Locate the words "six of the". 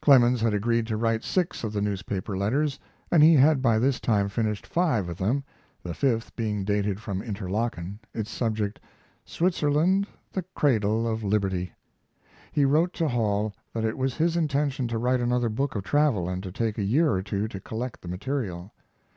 1.22-1.80